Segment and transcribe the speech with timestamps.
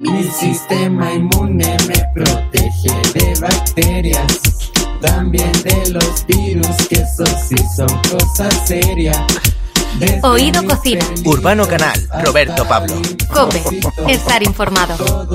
[0.00, 7.88] Mi sistema inmune me protege de bacterias, también de los virus, que eso sí son
[8.08, 9.18] cosas serias.
[10.22, 11.04] Oído Cocina.
[11.24, 12.94] Urbano Canal, Roberto Pablo.
[13.32, 13.62] Cope,
[14.08, 15.26] estar informado.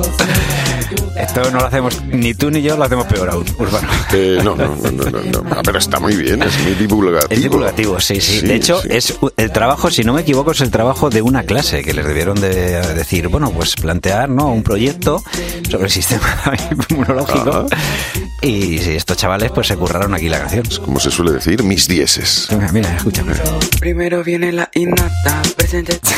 [1.16, 3.88] Esto no lo hacemos ni tú ni yo, lo hacemos peor aún, Urbano.
[4.14, 5.44] Eh, no, no, no, no, no.
[5.52, 7.34] Ah, pero está muy bien, es muy divulgativo.
[7.34, 8.40] Es divulgativo, sí, sí.
[8.40, 8.90] Sí, de hecho, sí.
[8.92, 12.06] es el trabajo, si no me equivoco, es el trabajo de una clase que les
[12.06, 14.48] debieron de decir, bueno, pues plantear ¿no?
[14.48, 15.24] un proyecto
[15.70, 16.28] sobre el sistema
[16.90, 17.68] inmunológico.
[17.72, 18.23] Ajá.
[18.44, 20.66] Y estos chavales pues se curraron aquí la canción.
[20.84, 22.50] Como se suele decir, mis dieces.
[22.52, 23.34] Mira, mira, escúchame.
[23.80, 26.00] Primero viene la innata, presente.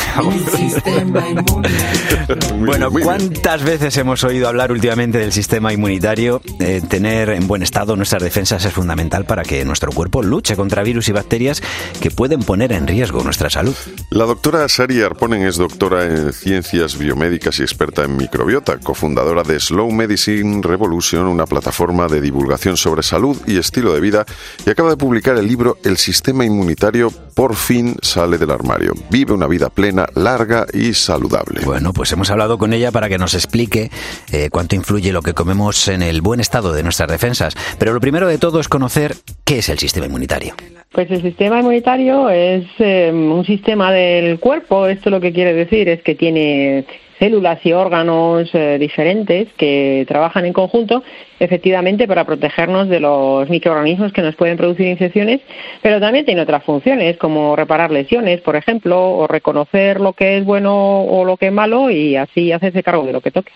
[2.58, 2.90] Bueno.
[2.90, 6.40] ¿cuántas veces hemos oído hablar últimamente del sistema inmunitario?
[6.58, 10.82] Eh, tener en buen estado nuestras defensas es fundamental para que nuestro cuerpo luche contra
[10.82, 11.62] virus y bacterias
[12.00, 13.74] que pueden poner en riesgo nuestra salud.
[14.10, 19.60] La doctora Sari Arponen es doctora en ciencias biomédicas y experta en microbiota, cofundadora de
[19.60, 24.26] Slow Medicine Revolution, una plataforma de divulgación sobre salud y estilo de vida,
[24.64, 28.94] y acaba de publicar el libro El sistema inmunitario por fin sale del armario.
[29.10, 31.60] Vive una vida plena, larga y saludable.
[31.64, 33.90] Bueno, pues hemos hablado con ella para que nos explique
[34.32, 37.54] eh, cuánto influye lo que comemos en el buen estado de nuestras defensas.
[37.78, 40.54] Pero lo primero de todo es conocer qué es el sistema inmunitario.
[40.92, 44.86] Pues el sistema inmunitario es eh, un sistema del cuerpo.
[44.86, 46.86] Esto lo que quiere decir es que tiene
[47.18, 51.02] células y órganos eh, diferentes que trabajan en conjunto
[51.38, 55.40] efectivamente para protegernos de los microorganismos que nos pueden producir infecciones,
[55.82, 60.44] pero también tiene otras funciones como reparar lesiones, por ejemplo, o reconocer lo que es
[60.44, 63.52] bueno o lo que es malo y así hacerse cargo de lo que toque.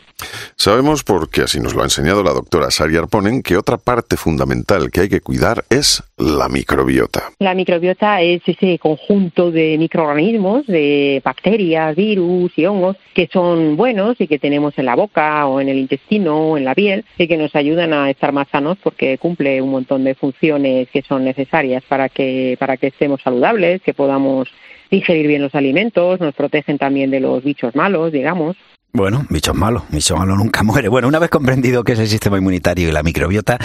[0.57, 4.91] Sabemos, porque así nos lo ha enseñado la doctora Sari Arponen, que otra parte fundamental
[4.91, 7.31] que hay que cuidar es la microbiota.
[7.39, 14.21] La microbiota es ese conjunto de microorganismos, de bacterias, virus y hongos que son buenos
[14.21, 17.29] y que tenemos en la boca o en el intestino o en la piel y
[17.29, 21.25] que nos ayudan a estar más sanos porque cumple un montón de funciones que son
[21.25, 24.49] necesarias para que para que estemos saludables, que podamos
[24.91, 28.57] digerir bien los alimentos, nos protegen también de los bichos malos, digamos.
[28.93, 30.89] Bueno, bichos malos, bicho malo nunca muere.
[30.89, 33.59] Bueno, una vez comprendido qué es el sistema inmunitario y la microbiota,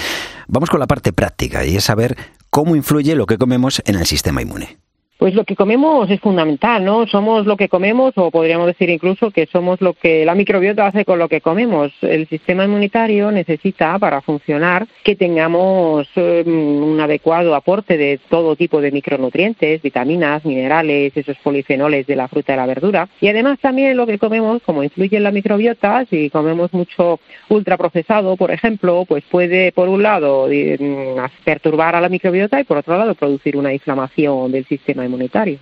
[0.48, 2.16] vamos con la parte práctica y es saber
[2.50, 4.78] cómo influye lo que comemos en el sistema inmune.
[5.18, 7.08] Pues lo que comemos es fundamental, ¿no?
[7.08, 11.06] Somos lo que comemos, o podríamos decir incluso que somos lo que la microbiota hace
[11.06, 11.94] con lo que comemos.
[12.02, 18.82] El sistema inmunitario necesita, para funcionar, que tengamos eh, un adecuado aporte de todo tipo
[18.82, 23.08] de micronutrientes, vitaminas, minerales, esos polifenoles de la fruta y la verdura.
[23.22, 28.36] Y además también lo que comemos, como influye en la microbiota, si comemos mucho ultraprocesado,
[28.36, 32.98] por ejemplo, pues puede, por un lado, mm, perturbar a la microbiota y por otro
[32.98, 35.60] lado producir una inflamación del sistema inmunitario.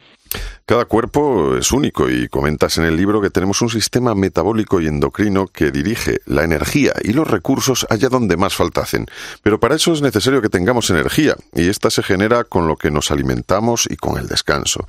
[0.65, 4.87] Cada cuerpo es único y comentas en el libro que tenemos un sistema metabólico y
[4.87, 9.05] endocrino que dirige la energía y los recursos allá donde más falta hacen.
[9.41, 12.91] Pero para eso es necesario que tengamos energía y esta se genera con lo que
[12.91, 14.87] nos alimentamos y con el descanso.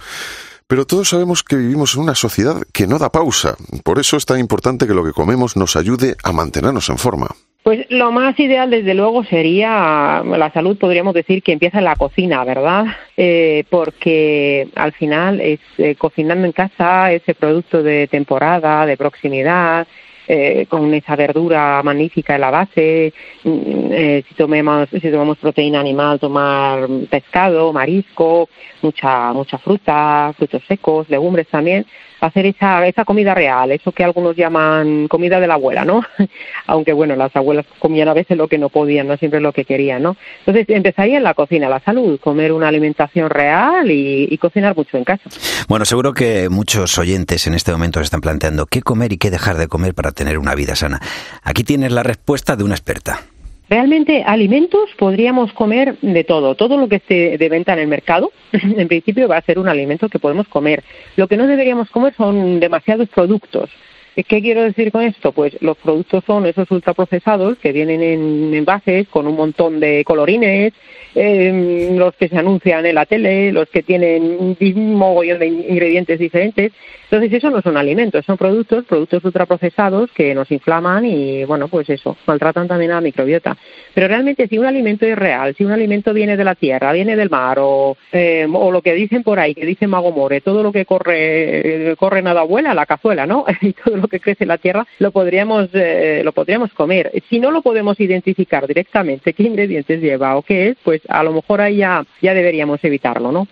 [0.66, 3.56] Pero todos sabemos que vivimos en una sociedad que no da pausa.
[3.82, 7.28] Por eso es tan importante que lo que comemos nos ayude a mantenernos en forma.
[7.64, 11.96] Pues lo más ideal, desde luego, sería la salud, podríamos decir que empieza en la
[11.96, 12.84] cocina, ¿verdad?
[13.16, 19.86] Eh, porque al final es eh, cocinando en casa ese producto de temporada, de proximidad,
[20.28, 23.14] eh, con esa verdura magnífica en la base.
[23.44, 28.50] mm, eh, si tomemos si tomamos proteína animal, tomar pescado, marisco,
[28.82, 31.86] mucha mucha fruta, frutos secos, legumbres también
[32.26, 36.02] hacer esa, esa comida real, eso que algunos llaman comida de la abuela, ¿no?
[36.66, 39.64] Aunque bueno, las abuelas comían a veces lo que no podían, no siempre lo que
[39.64, 40.16] querían, ¿no?
[40.40, 44.96] Entonces empezaría en la cocina, la salud, comer una alimentación real y, y cocinar mucho
[44.96, 45.22] en casa.
[45.68, 49.30] Bueno, seguro que muchos oyentes en este momento se están planteando qué comer y qué
[49.30, 51.00] dejar de comer para tener una vida sana.
[51.42, 53.20] Aquí tienes la respuesta de una experta.
[53.68, 58.30] Realmente alimentos podríamos comer de todo, todo lo que esté de venta en el mercado,
[58.52, 60.84] en principio va a ser un alimento que podemos comer.
[61.16, 63.70] Lo que no deberíamos comer son demasiados productos.
[64.14, 65.32] ¿Qué quiero decir con esto?
[65.32, 70.72] Pues los productos son esos ultraprocesados que vienen en envases con un montón de colorines,
[71.16, 76.18] eh, los que se anuncian en la tele, los que tienen un mogollón de ingredientes
[76.18, 76.72] diferentes.
[77.04, 81.88] Entonces, eso no son alimentos, son productos, productos ultraprocesados que nos inflaman y, bueno, pues
[81.90, 83.56] eso, maltratan también a la microbiota.
[83.94, 87.14] Pero realmente, si un alimento es real, si un alimento viene de la tierra, viene
[87.14, 90.62] del mar, o, eh, o lo que dicen por ahí, que dice Mago More, todo
[90.62, 93.44] lo que corre, corre nada vuela, la cazuela, ¿no?
[93.60, 97.10] y todo lo que crece en la tierra, lo podríamos, eh, lo podríamos comer.
[97.30, 101.32] Si no lo podemos identificar directamente qué ingredientes lleva o qué es, pues a lo
[101.32, 103.48] mejor ahí ya, ya deberíamos evitarlo, ¿no?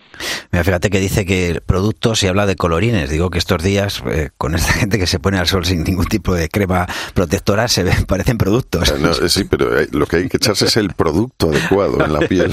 [0.50, 3.08] Mira, fíjate que dice que productos y habla de colorines.
[3.08, 6.04] Digo que estos días, eh, con esta gente que se pone al sol sin ningún
[6.04, 8.90] tipo de crema protectora, se ven, parecen productos.
[8.90, 12.52] Eh, sí, pero lo que hay que echarse es el producto adecuado en la piel.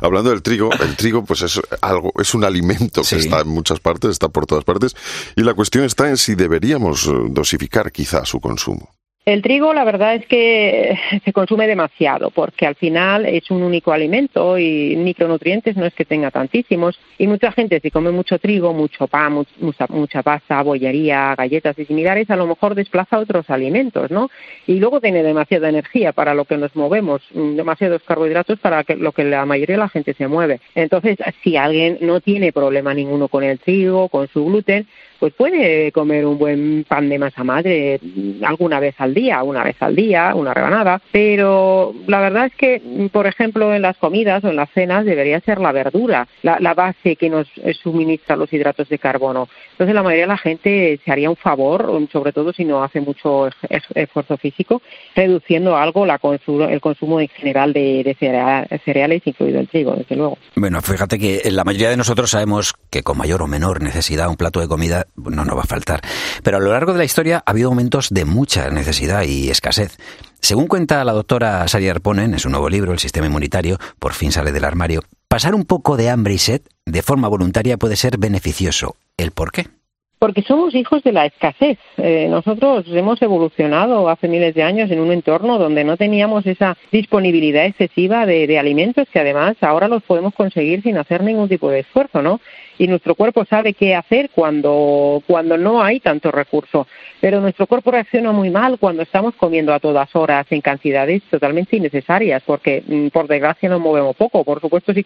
[0.00, 3.80] Hablando del trigo, el trigo pues es algo, es un alimento que está en muchas
[3.80, 4.96] partes, está por todas partes,
[5.36, 8.94] y la cuestión está en si deberíamos dosificar quizá su consumo.
[9.26, 13.90] El trigo, la verdad es que se consume demasiado porque al final es un único
[13.90, 17.00] alimento y micronutrientes no es que tenga tantísimos.
[17.16, 21.86] Y mucha gente, si come mucho trigo, mucho pan, mucha, mucha pasta, bollería, galletas y
[21.86, 24.30] similares, a lo mejor desplaza otros alimentos, ¿no?
[24.66, 29.12] Y luego tiene demasiada energía para lo que nos movemos, mm, demasiados carbohidratos para lo
[29.12, 30.60] que la mayoría de la gente se mueve.
[30.74, 34.86] Entonces, si alguien no tiene problema ninguno con el trigo, con su gluten,
[35.18, 37.98] pues puede comer un buen pan de masa madre
[38.42, 43.08] alguna vez al día, una vez al día, una rebanada, pero la verdad es que,
[43.12, 47.16] por ejemplo, en las comidas o en las cenas debería ser la verdura la, base
[47.16, 47.46] que nos
[47.82, 49.48] suministra los hidratos de carbono.
[49.72, 53.00] Entonces la mayoría de la gente se haría un favor, sobre todo si no hace
[53.00, 53.48] mucho
[53.94, 54.82] esfuerzo físico,
[55.14, 56.18] reduciendo algo la
[56.70, 58.16] el consumo en general de,
[58.84, 60.38] cereales, incluido el trigo, desde luego.
[60.56, 64.36] Bueno, fíjate que la mayoría de nosotros sabemos que con mayor o menor necesidad un
[64.36, 66.00] plato de comida no nos va a faltar.
[66.42, 69.96] Pero a lo largo de la historia ha habido momentos de mucha necesidad y escasez.
[70.40, 74.32] Según cuenta la doctora Sari Arponen en su nuevo libro, El sistema inmunitario, por fin
[74.32, 78.18] sale del armario, pasar un poco de hambre y sed de forma voluntaria puede ser
[78.18, 78.96] beneficioso.
[79.16, 79.68] ¿El por qué?
[80.24, 81.76] Porque somos hijos de la escasez.
[81.98, 86.78] Eh, nosotros hemos evolucionado hace miles de años en un entorno donde no teníamos esa
[86.90, 91.80] disponibilidad excesiva de, alimentos que además ahora los podemos conseguir sin hacer ningún tipo de
[91.80, 92.40] esfuerzo, ¿no?
[92.78, 96.86] Y nuestro cuerpo sabe qué hacer cuando, cuando no hay tanto recurso.
[97.20, 101.76] Pero nuestro cuerpo reacciona muy mal cuando estamos comiendo a todas horas en cantidades totalmente
[101.76, 104.42] innecesarias, porque mm, por desgracia nos movemos poco.
[104.42, 105.04] Por supuesto, si,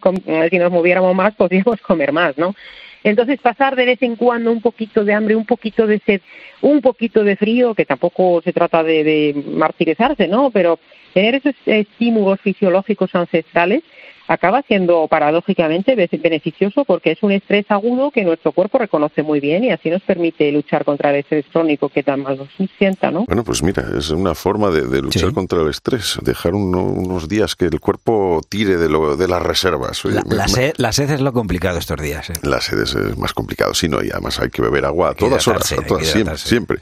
[0.49, 2.55] si nos moviéramos más, podríamos comer más, ¿no?
[3.04, 6.20] Entonces pasar de vez en cuando un poquito de hambre, un poquito de sed,
[6.60, 10.50] un poquito de frío, que tampoco se trata de, de martirizarse, ¿no?
[10.50, 10.78] Pero
[11.14, 13.82] tener esos estímulos fisiológicos ancestrales
[14.28, 19.64] acaba siendo paradójicamente beneficioso porque es un estrés agudo que nuestro cuerpo reconoce muy bien
[19.64, 22.48] y así nos permite luchar contra el estrés crónico que tan mal nos
[22.78, 23.25] sienta, ¿no?
[23.25, 27.66] Bueno, pues mira, es una forma de, luchar contra el estrés, dejar unos días que
[27.66, 30.02] el cuerpo tire de, lo, de las reservas.
[30.04, 32.31] la, sed, es lo complicado estos días.
[32.31, 32.34] ¿eh?
[32.42, 35.48] La sed es, más complicado, sí, no, y además hay que beber agua a todas
[35.48, 36.78] horas, a todas, siempre, siempre.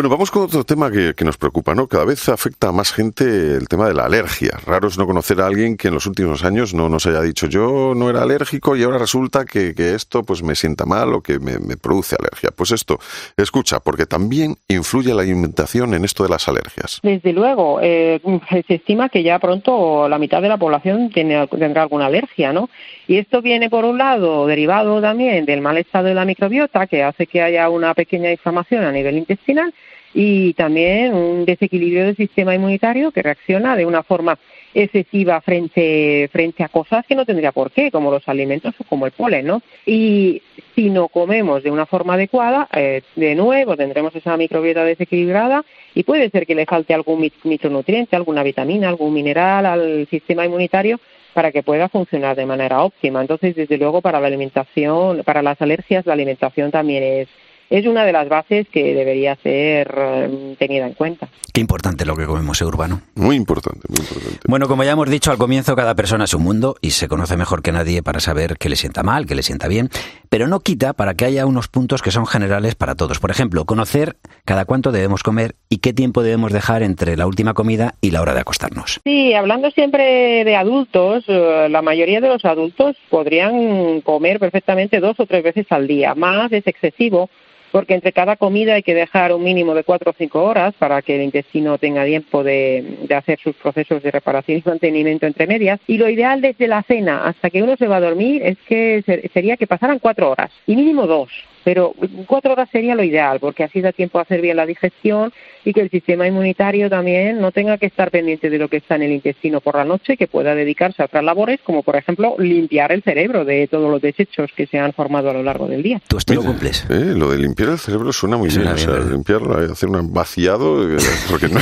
[0.00, 1.86] Bueno, vamos con otro tema que, nos preocupa, ¿no?
[1.86, 4.52] Cada vez afecta a más gente el tema de la alergia.
[4.64, 7.48] Raro es no conocer a alguien que en los últimos años no nos haya dicho
[7.48, 11.38] yo no era alérgico y ahora resulta que, esto pues me sienta mal o que
[11.38, 12.48] me, produce alergia.
[12.50, 12.98] Pues esto,
[13.36, 17.00] escucha, porque también influye la alimentación en esto de las alergias.
[17.02, 18.22] Desde luego, eh,
[18.66, 22.70] se estima que ya pronto la mitad de la población tiene, tendrá alguna alergia, ¿no?
[23.06, 27.02] Y esto viene por un lado derivado también del mal estado de la microbiota que
[27.02, 29.74] hace que haya una pequeña inflamación a nivel intestinal
[30.12, 34.38] y también un desequilibrio del sistema inmunitario que reacciona de una forma
[34.74, 39.06] excesiva frente, frente a cosas que no tendría por qué, como los alimentos o como
[39.06, 39.62] el polen, ¿no?
[39.86, 40.42] Y
[40.74, 45.64] si no comemos de una forma adecuada, eh, de nuevo tendremos esa microbiota desequilibrada
[45.94, 51.00] y puede ser que le falte algún micronutriente, alguna vitamina, algún mineral al sistema inmunitario
[51.32, 53.20] para que pueda funcionar de manera óptima.
[53.20, 57.28] Entonces, desde luego, para la alimentación, para las alergias, la alimentación también es
[57.70, 61.28] es una de las bases que debería ser eh, tenida en cuenta.
[61.52, 63.00] Qué importante lo que comemos, ¿eh, Urbano?
[63.14, 64.38] Muy importante, muy importante.
[64.46, 67.36] Bueno, como ya hemos dicho al comienzo, cada persona es un mundo y se conoce
[67.36, 69.88] mejor que nadie para saber qué le sienta mal, qué le sienta bien,
[70.28, 73.20] pero no quita para que haya unos puntos que son generales para todos.
[73.20, 77.54] Por ejemplo, conocer cada cuánto debemos comer y qué tiempo debemos dejar entre la última
[77.54, 79.00] comida y la hora de acostarnos.
[79.04, 85.20] Sí, hablando siempre de adultos, eh, la mayoría de los adultos podrían comer perfectamente dos
[85.20, 86.14] o tres veces al día.
[86.16, 87.30] Más es excesivo
[87.70, 91.02] porque entre cada comida hay que dejar un mínimo de cuatro o cinco horas para
[91.02, 95.80] que el intestino tenga tiempo de, hacer sus procesos de reparación y mantenimiento entre medias.
[95.86, 99.02] Y lo ideal desde la cena hasta que uno se va a dormir es que
[99.32, 101.30] sería que pasaran cuatro horas y mínimo dos
[101.64, 101.94] pero
[102.26, 105.32] cuatro horas sería lo ideal, porque así da tiempo a hacer bien la digestión
[105.64, 108.96] y que el sistema inmunitario también no tenga que estar pendiente de lo que está
[108.96, 112.36] en el intestino por la noche, que pueda dedicarse a otras labores, como por ejemplo
[112.38, 115.82] limpiar el cerebro de todos los desechos que se han formado a lo largo del
[115.82, 116.00] día.
[116.08, 116.86] ¿Tú esto lo cumples?
[116.88, 118.88] Eh, lo de limpiar limpiar el cerebro suena muy Suena bien.
[118.88, 119.12] o sea, ¿verdad?
[119.12, 120.96] limpiarlo, eh, hacer un vaciado, eh,
[121.28, 121.60] porque no,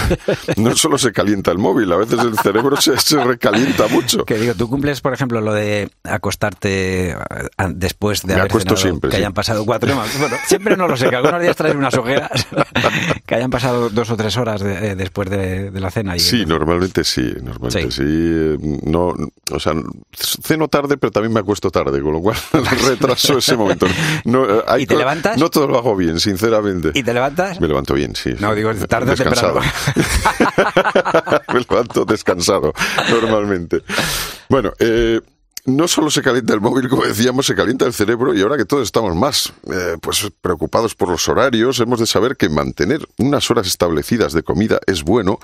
[0.56, 4.24] no solo se calienta el móvil, a veces el cerebro se, se recalienta mucho.
[4.24, 7.16] Que digo, tú cumples, por ejemplo, lo de acostarte
[7.70, 9.22] después de Me haber cenado, siempre, que sí.
[9.22, 9.94] hayan pasado cuatro.
[9.94, 12.46] Bueno, siempre no lo sé, que algunos días traes unas ojeras,
[13.26, 16.16] que hayan pasado dos o tres horas de- eh, después de, de la cena.
[16.16, 18.02] Y Sí, normalmente sí, normalmente sí.
[18.04, 19.14] eh, No,
[19.50, 19.72] o sea,
[20.12, 22.36] ceno tarde, pero también me acuesto tarde, con lo cual
[22.86, 23.86] retraso ese momento.
[24.24, 25.36] No, eh, hay ¿Y te levantas?
[25.38, 26.90] No todo lo hago bien, sinceramente.
[26.94, 27.60] ¿Y te levantas?
[27.60, 28.34] Me levanto bien, sí.
[28.38, 29.60] No, digo, tarde o Descansado.
[29.60, 31.42] temprano.
[31.52, 32.72] me levanto descansado,
[33.10, 33.82] normalmente.
[34.48, 35.20] Bueno, eh,
[35.66, 38.64] no solo se calienta el móvil, como decíamos, se calienta el cerebro y ahora que
[38.64, 43.50] todos estamos más eh, pues preocupados por los horarios, hemos de saber que mantener unas
[43.50, 45.38] horas establecidas de comida es bueno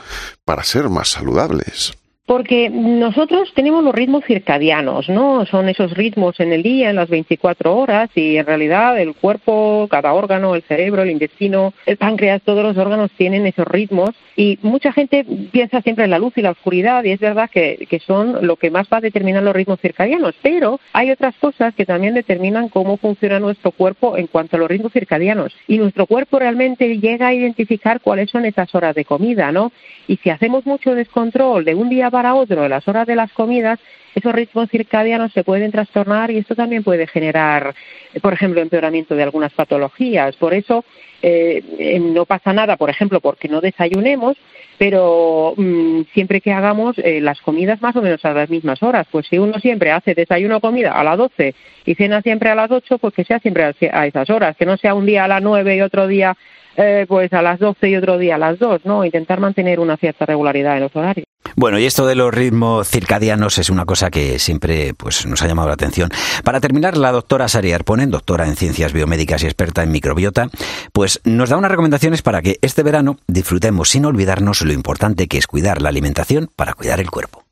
[0.44, 1.92] para ser más saludables.
[2.26, 5.44] Porque nosotros tenemos los ritmos circadianos, ¿no?
[5.44, 9.86] Son esos ritmos en el día, en las 24 horas, y en realidad el cuerpo,
[9.90, 14.12] cada órgano, el cerebro, el intestino, el páncreas, todos los órganos tienen esos ritmos.
[14.36, 17.86] Y mucha gente piensa siempre en la luz y la oscuridad, y es verdad que,
[17.90, 20.34] que son lo que más va a determinar los ritmos circadianos.
[20.40, 24.70] Pero hay otras cosas que también determinan cómo funciona nuestro cuerpo en cuanto a los
[24.70, 25.54] ritmos circadianos.
[25.68, 29.72] Y nuestro cuerpo realmente llega a identificar cuáles son esas horas de comida, ¿no?
[30.08, 33.32] Y si hacemos mucho descontrol de un día para otro de las horas de las
[33.32, 33.80] comidas,
[34.14, 37.74] esos ritmos circadianos se pueden trastornar y esto también puede generar,
[38.22, 40.36] por ejemplo, empeoramiento de algunas patologías.
[40.36, 40.84] Por eso
[41.20, 44.36] eh, no pasa nada, por ejemplo, porque no desayunemos,
[44.78, 49.08] pero mm, siempre que hagamos eh, las comidas más o menos a las mismas horas.
[49.10, 51.52] Pues si uno siempre hace desayuno comida a las 12
[51.84, 54.66] y cena siempre a las 8, pues que sea siempre a a esas horas, que
[54.66, 56.36] no sea un día a las 9 y otro día
[56.76, 59.04] eh, pues a las 12 y otro día a las 2, ¿no?
[59.04, 61.23] Intentar mantener una cierta regularidad en los horarios.
[61.56, 65.46] Bueno, y esto de los ritmos circadianos es una cosa que siempre pues, nos ha
[65.46, 66.10] llamado la atención.
[66.42, 70.48] Para terminar, la doctora Sari Arponen, doctora en ciencias biomédicas y experta en microbiota,
[70.92, 75.38] pues nos da unas recomendaciones para que este verano disfrutemos sin olvidarnos lo importante que
[75.38, 77.44] es cuidar la alimentación para cuidar el cuerpo.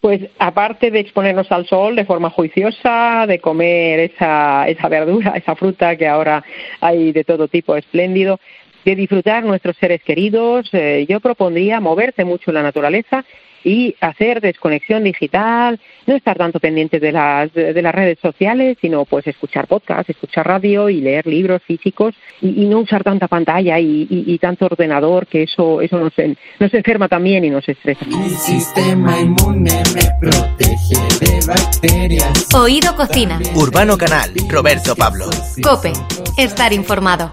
[0.00, 5.56] Pues aparte de exponernos al sol de forma juiciosa, de comer esa, esa verdura, esa
[5.56, 6.44] fruta que ahora
[6.80, 8.38] hay de todo tipo espléndido,
[8.84, 13.24] de disfrutar nuestros seres queridos, eh, yo propondría moverse mucho en la naturaleza
[13.64, 19.04] y hacer desconexión digital, no estar tanto pendiente de las, de las redes sociales, sino
[19.04, 23.78] pues escuchar podcast, escuchar radio y leer libros físicos y, y no usar tanta pantalla
[23.78, 27.68] y, y- y tanto ordenador, que eso, eso nos, en- nos enferma también y nos
[27.68, 28.04] estresa.
[28.04, 32.48] Mi sistema inmune me protege de bacterias.
[32.56, 33.38] Oído Cocina.
[33.54, 35.26] Urbano Canal, Roberto Pablo.
[35.62, 35.92] Cope.
[36.36, 37.30] Estar informado.